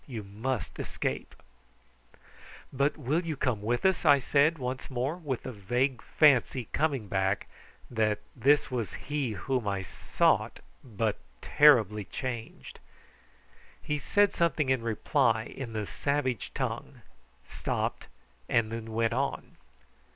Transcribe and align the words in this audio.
You 0.07 0.23
must 0.23 0.79
escape." 0.79 1.35
"But 2.73 2.95
you 2.95 3.01
will 3.03 3.35
come 3.35 3.61
with 3.61 3.85
us?" 3.85 4.03
I 4.03 4.17
said 4.17 4.57
once 4.57 4.89
more, 4.89 5.15
with 5.15 5.43
the 5.43 5.51
vague 5.51 6.01
fancy 6.01 6.69
coming 6.73 7.07
back 7.07 7.45
that 7.91 8.17
this 8.35 8.71
was 8.71 8.95
he 8.95 9.33
whom 9.33 9.67
I 9.67 9.83
sought, 9.83 10.61
but 10.83 11.17
terribly 11.39 12.05
changed. 12.05 12.79
He 13.79 13.99
said 13.99 14.33
something 14.33 14.69
in 14.69 14.81
reply 14.81 15.43
in 15.43 15.73
the 15.73 15.85
savage 15.85 16.51
tongue, 16.55 17.03
stopped, 17.47 18.07
and 18.49 18.71
then 18.71 18.93
went 18.93 19.13
on. 19.13 19.55